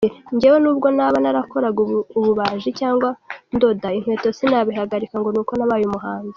[0.33, 1.79] Njyewe nubwo naba narakoraga
[2.19, 3.09] ububaji cyangwa
[3.55, 6.29] ndoda inkweto sinabihagarika ngo ni uko nabaye umuhanzi.